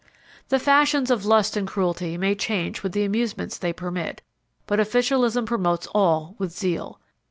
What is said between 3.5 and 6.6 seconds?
they permit, but officialism promotes all with